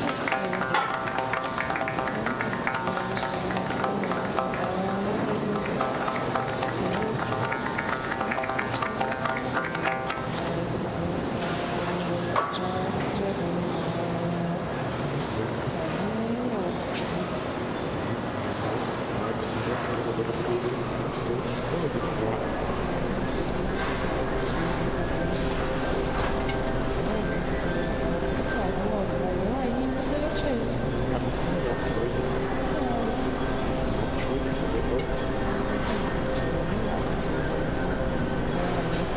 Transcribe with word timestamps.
Thank 0.00 0.18
you. 0.18 0.23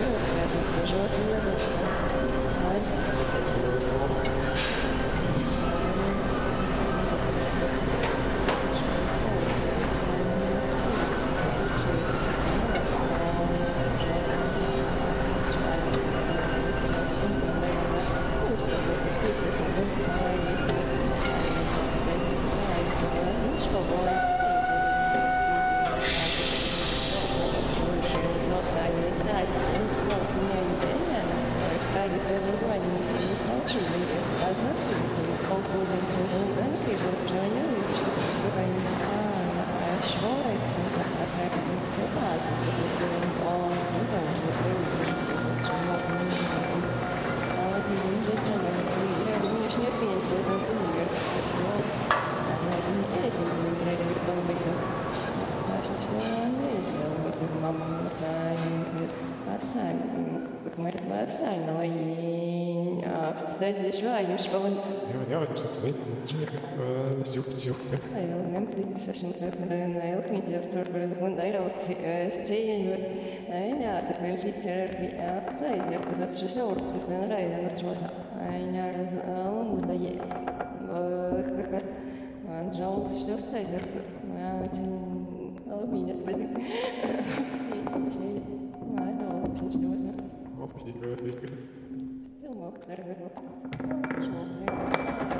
живут, 0.00 0.22
связаны 0.28 0.86
животные 0.86 1.24
не 1.26 1.40
живут. 1.40 1.60
Есть, 19.22 19.44
есть, 19.44 19.60
есть, 19.60 19.70
есть, 19.70 19.90
есть, 19.90 20.16
есть, 20.50 20.72
есть, 20.72 20.96
есть, 22.08 22.34
есть, 23.10 23.66
есть, 23.92 24.29
Thank 41.40 41.68
you. 41.68 41.79
Здесь 63.78 64.00
vājums 64.04 64.46
vēl. 64.52 64.76
Jā, 65.10 65.20
jā, 65.30 65.40
tas 65.50 65.66
tāds 65.66 65.82
līdzīgs, 65.84 66.54
zūk, 67.34 67.50
Ilgam 68.20 68.66
esmu 69.12 69.30
ilgmīdzi 69.36 70.62
tur, 70.72 70.90
un 71.26 71.38
airauci 71.44 71.96
cīņu. 72.48 72.98
Jā, 73.80 73.94
tad 74.08 74.18
vēl 74.24 74.36
līdz 74.44 74.68
ir 74.72 74.96
atstājas, 75.28 75.86
ir 75.94 76.04
pat 76.08 76.26
atšas 76.28 76.58
Euroopas, 76.64 76.98
et 77.00 77.08
nein 77.12 77.26
raida, 77.30 77.62
no 77.64 77.72
čota. 77.78 78.12
Aina 78.50 78.90
raz 78.96 79.16
un 79.20 79.84
da 79.86 79.96
Look, 92.52 92.84
there 92.84 92.98
we 93.06 93.14
go. 93.14 93.30
Let's 94.08 94.24
show 94.24 94.30
them. 94.30 95.39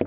you 0.00 0.06